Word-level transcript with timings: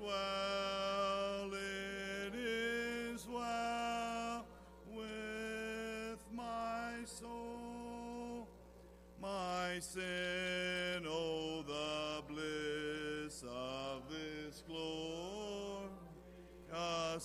well, 0.00 1.50
it 1.52 2.34
is 2.34 3.26
well 3.28 4.44
with 4.92 6.20
my 6.32 6.92
soul. 7.04 8.48
My 9.20 9.78
sin, 9.80 11.04
oh, 11.06 11.62
the 11.62 12.22
bliss 12.32 13.42
of 13.42 14.02
this 14.08 14.62
glorious 14.66 15.88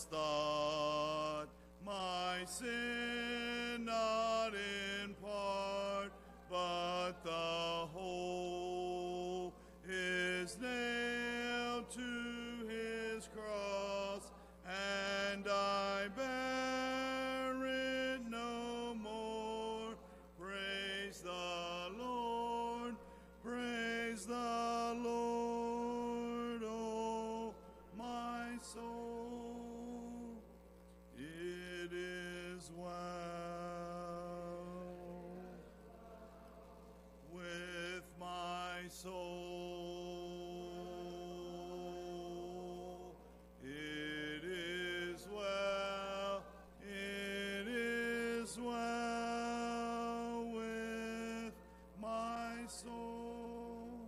thought. 0.09 1.47
My 1.85 2.43
sin, 2.45 3.22
is 48.53 48.59
well 48.59 50.45
with 50.53 51.53
my 52.01 52.53
soul. 52.67 54.07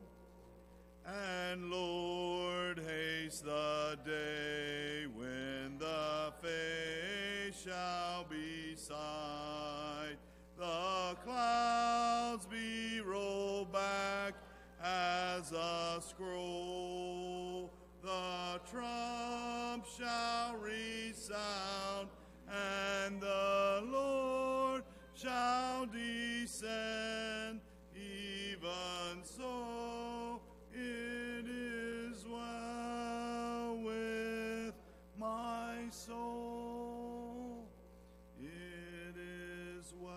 And 1.05 1.71
Lord, 1.71 2.79
haste 2.79 3.45
the 3.45 3.97
day 4.05 5.05
when 5.15 5.77
the 5.79 6.33
face 6.41 7.63
shall 7.63 8.25
be 8.29 8.75
sight, 8.75 10.17
the 10.57 11.15
clouds 11.23 12.45
be 12.45 13.01
rolled 13.01 13.71
back 13.71 14.33
as 14.83 15.51
a 15.53 16.01
scroll, 16.01 17.71
the 18.03 18.59
trump 18.69 19.85
shall 19.97 20.55
resound, 20.57 22.09
and 22.47 23.19
the 23.21 23.83
Lord 23.91 24.14
shall 25.25 25.87
descend. 25.87 27.59
Even 27.95 29.23
so, 29.23 30.39
it 30.71 31.45
is 31.47 32.25
well 32.29 33.79
with 33.83 34.75
my 35.17 35.89
soul. 35.89 37.67
It 38.39 39.15
is 39.17 39.93
well 39.99 40.11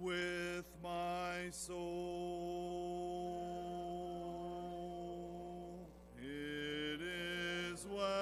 with 0.00 0.64
my 0.82 1.50
soul. 1.50 1.82
It 6.18 7.02
is 7.02 7.86
well, 7.90 8.21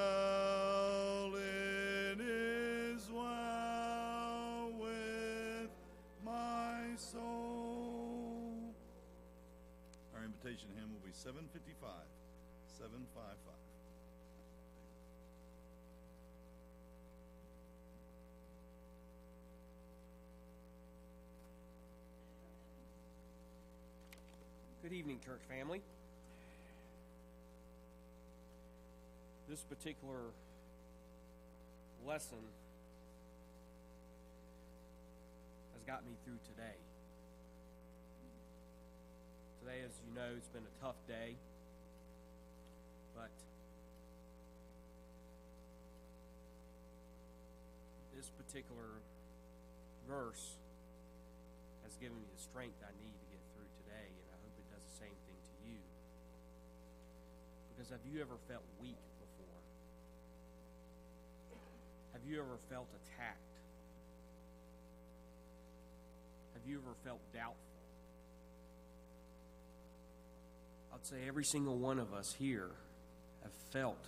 invitation 10.50 10.70
hymn 10.76 10.90
will 10.90 11.06
be 11.06 11.12
755. 11.12 11.90
755. 12.78 13.54
Good 24.82 24.92
evening, 24.92 25.20
church 25.24 25.40
family. 25.48 25.82
This 29.48 29.62
particular 29.62 30.34
lesson 32.04 32.38
has 35.74 35.82
got 35.86 36.04
me 36.04 36.12
through 36.24 36.38
today. 36.48 36.89
Today, 39.70 39.86
as 39.86 39.94
you 40.02 40.10
know, 40.18 40.34
it's 40.34 40.50
been 40.50 40.66
a 40.66 40.76
tough 40.82 40.98
day, 41.06 41.38
but 43.14 43.30
this 48.10 48.34
particular 48.34 48.98
verse 50.10 50.58
has 51.86 51.94
given 52.02 52.18
me 52.18 52.26
the 52.34 52.42
strength 52.42 52.82
I 52.82 52.90
need 52.98 53.14
to 53.14 53.26
get 53.30 53.38
through 53.54 53.70
today, 53.86 54.10
and 54.10 54.26
I 54.34 54.42
hope 54.42 54.58
it 54.58 54.66
does 54.74 54.82
the 54.82 54.96
same 55.06 55.14
thing 55.30 55.38
to 55.38 55.54
you. 55.62 55.78
Because 57.70 57.94
have 57.94 58.02
you 58.10 58.18
ever 58.18 58.42
felt 58.50 58.66
weak 58.82 58.98
before? 59.22 59.62
Have 62.18 62.26
you 62.26 62.42
ever 62.42 62.58
felt 62.66 62.90
attacked? 63.06 63.54
Have 66.58 66.66
you 66.66 66.82
ever 66.82 66.98
felt 67.06 67.22
doubtful? 67.30 67.69
I'd 71.00 71.06
say 71.06 71.16
every 71.26 71.44
single 71.44 71.78
one 71.78 71.98
of 71.98 72.12
us 72.12 72.36
here 72.38 72.68
have 73.42 73.52
felt 73.72 74.04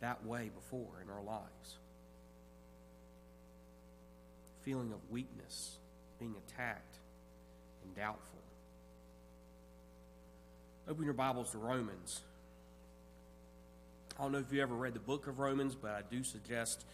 that 0.00 0.26
way 0.26 0.50
before 0.52 1.00
in 1.00 1.08
our 1.10 1.22
lives. 1.22 1.76
Feeling 4.64 4.92
of 4.92 4.98
weakness, 5.10 5.76
being 6.18 6.34
attacked, 6.36 6.96
and 7.84 7.94
doubtful. 7.94 8.40
Open 10.88 11.04
your 11.04 11.14
Bibles 11.14 11.52
to 11.52 11.58
Romans. 11.58 12.22
I 14.18 14.22
don't 14.22 14.32
know 14.32 14.38
if 14.38 14.52
you 14.52 14.60
ever 14.60 14.74
read 14.74 14.94
the 14.94 15.00
book 15.00 15.28
of 15.28 15.38
Romans, 15.38 15.76
but 15.76 15.92
I 15.92 16.02
do 16.10 16.24
suggest 16.24 16.84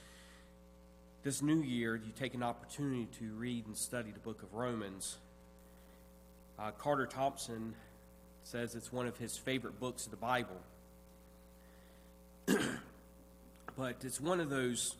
this 1.22 1.40
new 1.40 1.62
year 1.62 1.96
you 1.96 2.12
take 2.14 2.34
an 2.34 2.42
opportunity 2.42 3.08
to 3.20 3.32
read 3.32 3.66
and 3.66 3.76
study 3.76 4.10
the 4.10 4.20
book 4.20 4.42
of 4.42 4.52
Romans. 4.52 5.16
Uh, 6.58 6.72
Carter 6.72 7.06
Thompson 7.06 7.74
says 8.44 8.74
it's 8.74 8.92
one 8.92 9.06
of 9.06 9.16
his 9.16 9.36
favorite 9.36 9.80
books 9.80 10.04
of 10.04 10.10
the 10.10 10.16
Bible. 10.16 10.60
but 13.76 13.96
it's 14.04 14.20
one 14.20 14.38
of 14.38 14.50
those 14.50 14.94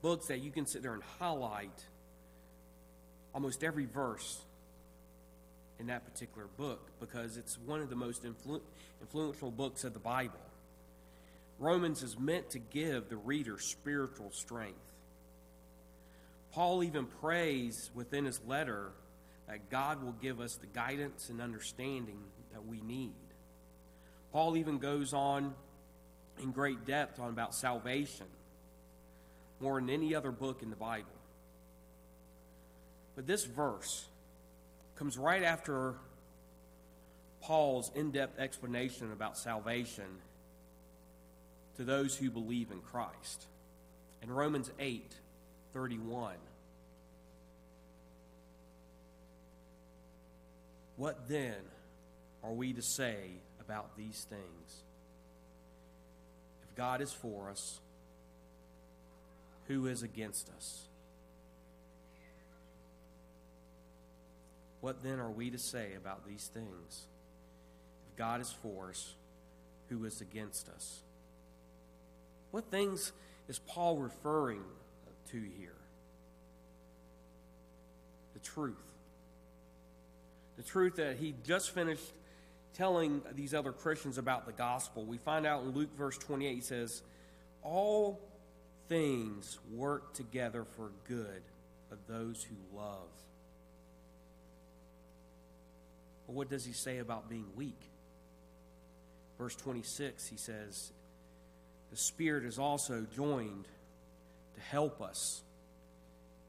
books 0.00 0.28
that 0.28 0.40
you 0.40 0.50
can 0.50 0.64
sit 0.64 0.82
there 0.82 0.94
and 0.94 1.02
highlight 1.18 1.84
almost 3.34 3.64
every 3.64 3.84
verse 3.84 4.40
in 5.80 5.86
that 5.88 6.04
particular 6.04 6.46
book 6.56 6.88
because 7.00 7.36
it's 7.36 7.58
one 7.66 7.80
of 7.80 7.90
the 7.90 7.96
most 7.96 8.24
influ- 8.24 8.60
influential 9.00 9.50
books 9.50 9.84
of 9.84 9.92
the 9.92 9.98
Bible. 9.98 10.38
Romans 11.58 12.02
is 12.04 12.16
meant 12.18 12.50
to 12.50 12.60
give 12.60 13.08
the 13.08 13.16
reader 13.16 13.58
spiritual 13.58 14.30
strength. 14.30 14.78
Paul 16.52 16.84
even 16.84 17.06
prays 17.06 17.90
within 17.94 18.24
his 18.24 18.40
letter 18.46 18.92
that 19.48 19.68
God 19.70 20.02
will 20.02 20.12
give 20.12 20.40
us 20.40 20.56
the 20.56 20.66
guidance 20.66 21.28
and 21.28 21.40
understanding 21.40 22.18
that 22.58 22.66
we 22.66 22.80
need. 22.80 23.14
Paul 24.32 24.56
even 24.56 24.78
goes 24.78 25.12
on 25.12 25.54
in 26.42 26.50
great 26.50 26.84
depth 26.84 27.20
on 27.20 27.28
about 27.28 27.54
salvation, 27.54 28.26
more 29.60 29.80
than 29.80 29.88
any 29.88 30.12
other 30.12 30.32
book 30.32 30.60
in 30.60 30.70
the 30.70 30.76
Bible. 30.76 31.06
But 33.14 33.28
this 33.28 33.44
verse 33.44 34.06
comes 34.96 35.16
right 35.16 35.44
after 35.44 35.94
Paul's 37.42 37.92
in 37.94 38.10
depth 38.10 38.40
explanation 38.40 39.12
about 39.12 39.38
salvation 39.38 40.18
to 41.76 41.84
those 41.84 42.16
who 42.16 42.28
believe 42.28 42.72
in 42.72 42.80
Christ. 42.80 43.46
In 44.20 44.32
Romans 44.32 44.70
8 44.80 45.12
31. 45.74 46.34
What 50.96 51.28
then 51.28 51.54
are 52.42 52.52
we 52.52 52.72
to 52.72 52.82
say 52.82 53.16
about 53.60 53.96
these 53.96 54.26
things? 54.28 54.82
If 56.62 56.74
God 56.76 57.00
is 57.00 57.12
for 57.12 57.50
us, 57.50 57.80
who 59.66 59.86
is 59.86 60.02
against 60.02 60.48
us? 60.56 60.88
What 64.80 65.02
then 65.02 65.18
are 65.18 65.30
we 65.30 65.50
to 65.50 65.58
say 65.58 65.94
about 65.96 66.26
these 66.26 66.50
things? 66.54 67.06
If 68.10 68.16
God 68.16 68.40
is 68.40 68.50
for 68.62 68.90
us, 68.90 69.14
who 69.88 70.04
is 70.04 70.20
against 70.20 70.68
us? 70.68 71.00
What 72.50 72.70
things 72.70 73.12
is 73.48 73.58
Paul 73.58 73.98
referring 73.98 74.62
to 75.30 75.42
here? 75.58 75.74
The 78.34 78.40
truth. 78.40 78.76
The 80.56 80.62
truth 80.62 80.96
that 80.96 81.16
he 81.16 81.34
just 81.44 81.72
finished 81.72 82.12
telling 82.78 83.20
these 83.34 83.52
other 83.52 83.72
Christians 83.72 84.18
about 84.18 84.46
the 84.46 84.52
gospel. 84.52 85.04
We 85.04 85.18
find 85.18 85.44
out 85.44 85.64
in 85.64 85.70
Luke 85.72 85.94
verse 85.98 86.16
28, 86.16 86.54
he 86.54 86.60
says, 86.60 87.02
All 87.62 88.20
things 88.88 89.58
work 89.72 90.14
together 90.14 90.64
for 90.76 90.92
good 91.06 91.42
of 91.90 91.98
those 92.08 92.44
who 92.44 92.78
love. 92.78 93.10
But 96.26 96.34
what 96.34 96.48
does 96.48 96.64
he 96.64 96.72
say 96.72 96.98
about 96.98 97.28
being 97.28 97.46
weak? 97.56 97.80
Verse 99.38 99.56
26, 99.56 100.28
he 100.28 100.36
says, 100.36 100.92
The 101.90 101.96
Spirit 101.96 102.44
is 102.44 102.58
also 102.58 103.06
joined 103.14 103.66
to 104.54 104.60
help 104.60 105.00
us 105.00 105.42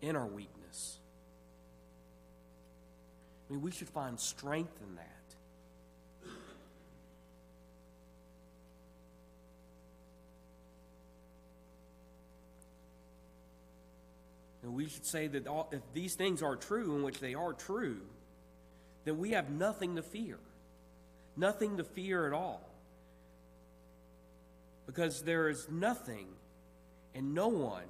in 0.01 0.15
our 0.15 0.27
weakness. 0.27 0.99
I 3.49 3.53
mean, 3.53 3.61
we 3.61 3.71
should 3.71 3.89
find 3.89 4.19
strength 4.19 4.77
in 4.87 4.95
that. 4.95 5.18
And 14.69 14.77
we 14.77 14.87
should 14.87 15.07
say 15.07 15.25
that 15.25 15.47
all, 15.47 15.67
if 15.71 15.81
these 15.95 16.13
things 16.13 16.43
are 16.43 16.55
true, 16.55 16.95
in 16.95 17.01
which 17.01 17.19
they 17.19 17.33
are 17.33 17.53
true, 17.53 18.01
then 19.03 19.17
we 19.17 19.31
have 19.31 19.49
nothing 19.49 19.95
to 19.95 20.03
fear. 20.03 20.37
Nothing 21.35 21.77
to 21.77 21.83
fear 21.83 22.27
at 22.27 22.33
all. 22.33 22.61
Because 24.85 25.23
there 25.23 25.49
is 25.49 25.67
nothing 25.71 26.27
and 27.15 27.33
no 27.33 27.47
one 27.47 27.87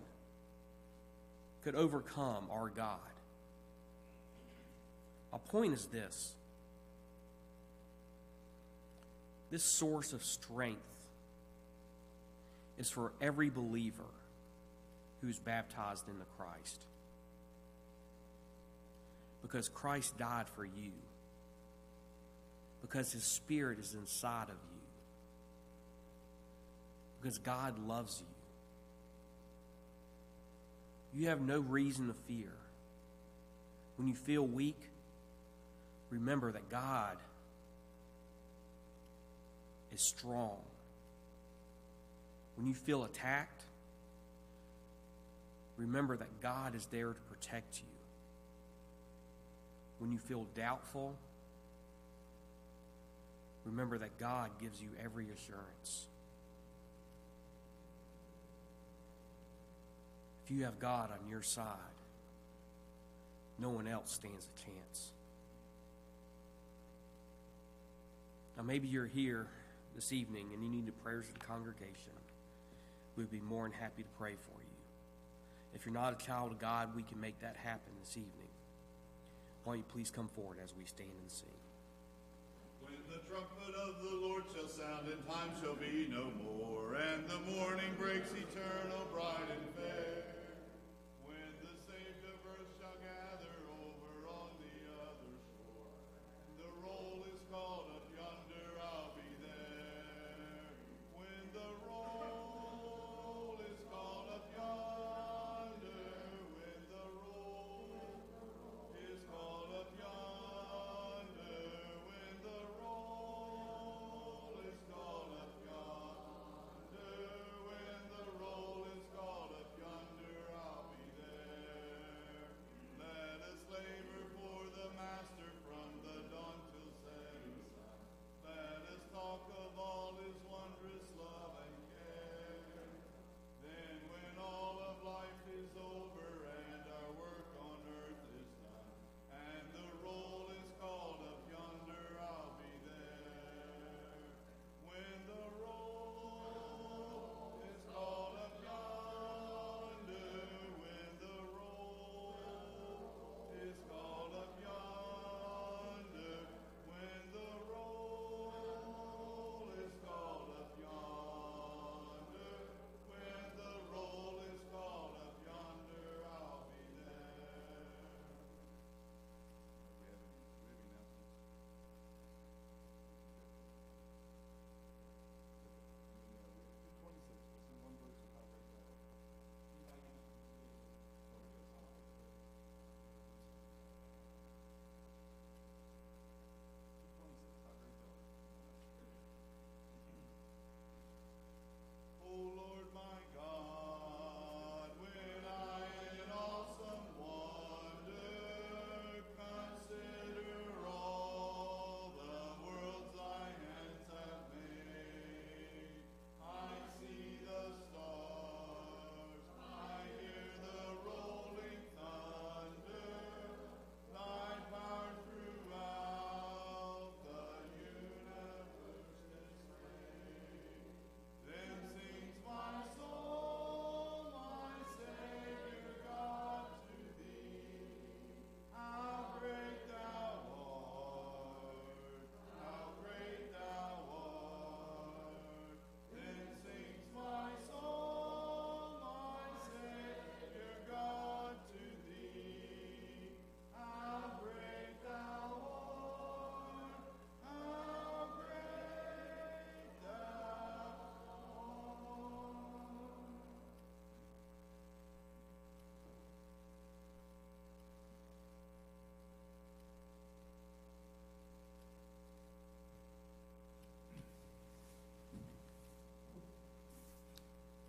could 1.66 1.76
overcome 1.76 2.48
our 2.50 2.70
God. 2.70 2.98
A 5.34 5.38
point 5.38 5.74
is 5.74 5.86
this 5.88 6.32
this 9.52 9.66
source 9.66 10.14
of 10.14 10.24
strength 10.24 10.80
is 12.78 12.90
for 12.90 13.12
every 13.20 13.50
believer 13.50 14.06
who's 15.22 15.40
baptized 15.40 16.08
in 16.08 16.18
the 16.20 16.26
Christ. 16.38 16.82
Because 19.42 19.70
Christ 19.70 20.18
died 20.18 20.48
for 20.56 20.64
you. 20.66 20.92
Because 22.82 23.12
his 23.12 23.24
spirit 23.24 23.80
is 23.80 23.94
inside 23.94 24.50
of 24.50 24.50
you. 24.50 24.82
Because 27.22 27.38
God 27.38 27.78
loves 27.88 28.22
you. 31.14 31.20
You 31.22 31.30
have 31.30 31.42
no 31.42 31.60
reason 31.60 32.08
to 32.08 32.14
fear. 32.14 32.52
When 33.98 34.08
you 34.08 34.16
feel 34.16 34.46
weak, 34.46 34.80
remember 36.10 36.52
that 36.52 36.70
God 36.70 37.18
is 39.92 40.02
strong. 40.02 40.58
When 42.56 42.68
you 42.68 42.74
feel 42.74 43.04
attacked, 43.04 43.64
remember 45.80 46.18
that 46.18 46.42
God 46.42 46.76
is 46.76 46.86
there 46.92 47.14
to 47.14 47.22
protect 47.22 47.80
you. 47.80 47.88
When 49.98 50.12
you 50.12 50.20
feel 50.20 50.46
doubtful, 50.56 51.16
remember 53.64 53.98
that 53.98 54.20
God 54.20 54.52
gives 54.62 54.82
you 54.82 54.90
every 55.04 55.28
assurance. 55.34 56.08
If 60.44 60.52
you 60.52 60.66
have 60.66 60.80
God 60.80 61.12
on 61.12 61.30
your 61.30 61.42
side, 61.42 61.66
no 63.58 63.70
one 63.70 63.88
else 63.88 64.12
stands 64.12 64.48
a 64.48 64.66
chance. 64.66 65.12
Now, 68.58 68.64
maybe 68.64 68.88
you're 68.88 69.06
here 69.06 69.48
this 69.96 70.12
evening 70.12 70.48
and 70.54 70.64
you 70.64 70.70
need 70.70 70.86
the 70.86 70.92
prayers 70.92 71.28
of 71.28 71.34
the 71.36 71.46
congregation. 71.46 72.12
We'd 73.16 73.32
be 73.32 73.40
more 73.40 73.64
than 73.64 73.72
happy 73.72 74.04
to 74.04 74.10
pray 74.18 74.34
for 74.42 74.62
you. 74.62 74.69
If 75.74 75.86
you're 75.86 75.94
not 75.94 76.20
a 76.20 76.26
child 76.26 76.52
of 76.52 76.60
God, 76.60 76.96
we 76.96 77.04
can 77.04 77.20
make 77.20 77.40
that 77.42 77.56
happen 77.56 77.94
this 78.02 78.18
evening. 78.18 78.50
Why 79.64 79.74
don't 79.74 79.80
you 79.80 79.86
please 79.94 80.10
come 80.10 80.28
forward 80.28 80.58
as 80.64 80.74
we 80.76 80.86
stand 80.86 81.10
and 81.22 81.30
sing? 81.30 81.50
When 82.82 82.98
the 83.06 83.22
trumpet 83.30 83.76
of 83.78 84.02
the 84.02 84.16
Lord 84.26 84.44
shall 84.56 84.68
sound, 84.68 85.08
and 85.08 85.22
time 85.28 85.52
shall 85.62 85.76
be 85.76 86.08
no 86.10 86.32
more, 86.42 86.96
and 86.96 87.28
the 87.30 87.40
morning 87.54 87.94
breaks 88.00 88.32
eternal, 88.32 89.06
bright 89.14 89.29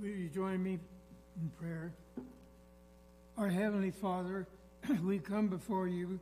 Will 0.01 0.09
you 0.09 0.31
join 0.31 0.63
me 0.63 0.79
in 1.43 1.51
prayer? 1.59 1.93
Our 3.37 3.49
Heavenly 3.49 3.91
Father, 3.91 4.47
we 5.05 5.19
come 5.19 5.49
before 5.49 5.89
you 5.89 6.19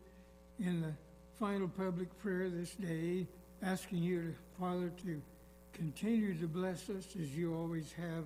in 0.59 0.81
the 0.81 0.93
final 1.39 1.69
public 1.69 2.09
prayer 2.19 2.51
this 2.51 2.73
day, 2.73 3.29
asking 3.63 4.03
you, 4.03 4.35
Father, 4.59 4.91
to 5.05 5.23
continue 5.75 6.35
to 6.41 6.49
bless 6.49 6.91
us 6.91 7.07
as 7.23 7.37
you 7.37 7.55
always 7.55 7.93
have. 7.93 8.25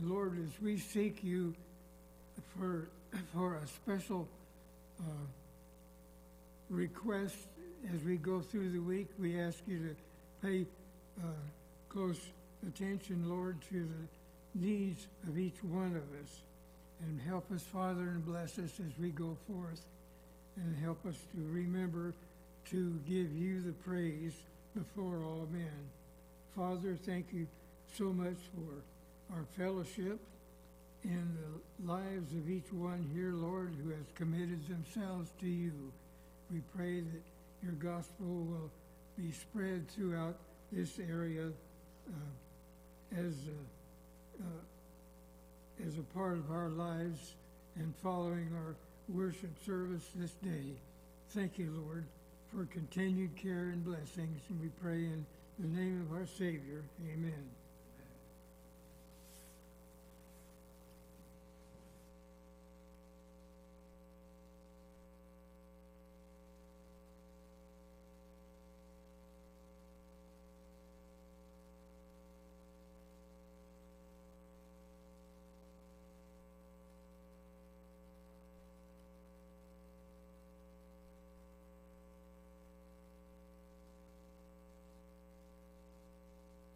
Lord, 0.00 0.38
as 0.38 0.62
we 0.62 0.78
seek 0.78 1.22
you 1.22 1.54
for, 2.56 2.88
for 3.34 3.56
a 3.56 3.66
special 3.66 4.26
uh, 4.98 5.26
request 6.70 7.36
as 7.94 8.02
we 8.02 8.16
go 8.16 8.40
through 8.40 8.70
the 8.70 8.80
week, 8.80 9.08
we 9.18 9.38
ask 9.38 9.58
you 9.66 9.88
to 9.88 9.96
pay 10.46 10.66
uh, 11.22 11.26
close 11.90 12.20
attention, 12.66 13.28
Lord, 13.28 13.60
to 13.68 13.80
the 13.80 14.23
needs 14.54 15.06
of 15.28 15.38
each 15.38 15.62
one 15.62 15.96
of 15.96 16.22
us. 16.22 16.40
And 17.00 17.20
help 17.20 17.50
us, 17.52 17.62
Father, 17.62 18.02
and 18.02 18.24
bless 18.24 18.58
us 18.58 18.72
as 18.80 18.98
we 18.98 19.10
go 19.10 19.36
forth. 19.48 19.82
And 20.56 20.76
help 20.76 21.04
us 21.06 21.16
to 21.34 21.40
remember 21.50 22.14
to 22.70 22.98
give 23.06 23.32
you 23.32 23.60
the 23.60 23.72
praise 23.72 24.34
before 24.74 25.22
all 25.24 25.48
men. 25.52 25.90
Father, 26.56 26.96
thank 27.04 27.26
you 27.32 27.46
so 27.96 28.12
much 28.12 28.36
for 28.54 29.34
our 29.34 29.44
fellowship 29.56 30.18
in 31.04 31.36
the 31.36 31.92
lives 31.92 32.32
of 32.32 32.48
each 32.48 32.72
one 32.72 33.08
here, 33.14 33.32
Lord, 33.32 33.74
who 33.82 33.90
has 33.90 34.06
committed 34.14 34.66
themselves 34.68 35.30
to 35.40 35.46
you. 35.46 35.72
We 36.50 36.60
pray 36.76 37.00
that 37.00 37.22
your 37.62 37.72
gospel 37.72 38.26
will 38.26 38.70
be 39.16 39.30
spread 39.30 39.88
throughout 39.88 40.36
this 40.72 40.98
area 40.98 41.48
uh, 42.08 43.18
as, 43.18 43.34
a, 43.48 43.58
uh, 44.40 45.86
as 45.86 45.98
a 45.98 46.02
part 46.02 46.38
of 46.38 46.50
our 46.50 46.68
lives 46.68 47.34
and 47.76 47.94
following 48.02 48.48
our 48.56 48.74
worship 49.08 49.50
service 49.64 50.10
this 50.14 50.32
day. 50.42 50.72
Thank 51.30 51.58
you, 51.58 51.70
Lord, 51.84 52.04
for 52.52 52.64
continued 52.66 53.36
care 53.36 53.70
and 53.70 53.84
blessings, 53.84 54.40
and 54.48 54.60
we 54.60 54.68
pray 54.80 55.04
in 55.04 55.26
the 55.58 55.68
name 55.68 56.06
of 56.08 56.16
our 56.16 56.26
Savior. 56.26 56.82
Amen. 57.12 57.63